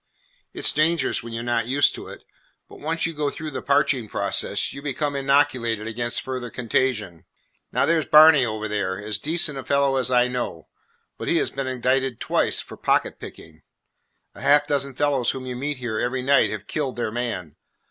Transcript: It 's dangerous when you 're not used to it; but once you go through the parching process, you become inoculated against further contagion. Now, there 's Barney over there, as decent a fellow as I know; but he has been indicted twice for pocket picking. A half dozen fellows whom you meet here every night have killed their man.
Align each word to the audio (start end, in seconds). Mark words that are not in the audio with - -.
It 0.51 0.65
's 0.65 0.71
dangerous 0.71 1.21
when 1.21 1.31
you 1.31 1.41
're 1.41 1.43
not 1.43 1.67
used 1.67 1.93
to 1.93 2.07
it; 2.07 2.23
but 2.67 2.79
once 2.79 3.05
you 3.05 3.13
go 3.13 3.29
through 3.29 3.51
the 3.51 3.61
parching 3.61 4.07
process, 4.09 4.73
you 4.73 4.81
become 4.81 5.15
inoculated 5.15 5.85
against 5.85 6.21
further 6.21 6.49
contagion. 6.49 7.25
Now, 7.71 7.85
there 7.85 8.01
's 8.01 8.05
Barney 8.07 8.43
over 8.43 8.67
there, 8.67 8.97
as 8.99 9.19
decent 9.19 9.59
a 9.59 9.63
fellow 9.63 9.97
as 9.97 10.09
I 10.09 10.27
know; 10.27 10.69
but 11.19 11.27
he 11.27 11.37
has 11.37 11.51
been 11.51 11.67
indicted 11.67 12.19
twice 12.19 12.59
for 12.61 12.77
pocket 12.77 13.19
picking. 13.19 13.61
A 14.33 14.41
half 14.41 14.65
dozen 14.65 14.95
fellows 14.95 15.29
whom 15.29 15.45
you 15.45 15.55
meet 15.55 15.77
here 15.77 15.99
every 15.99 16.23
night 16.23 16.49
have 16.49 16.65
killed 16.65 16.95
their 16.95 17.11
man. 17.11 17.55